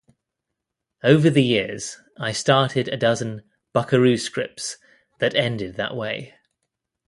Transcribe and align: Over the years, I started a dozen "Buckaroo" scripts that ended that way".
Over 1.03 1.29
the 1.29 1.43
years, 1.43 1.99
I 2.17 2.31
started 2.31 2.87
a 2.87 2.97
dozen 2.97 3.43
"Buckaroo" 3.71 4.17
scripts 4.17 4.77
that 5.19 5.35
ended 5.35 5.75
that 5.75 5.95
way". 5.95 6.33